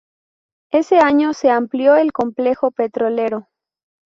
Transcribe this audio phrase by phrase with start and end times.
[0.71, 3.49] Ese año se amplió el complejo petrolero.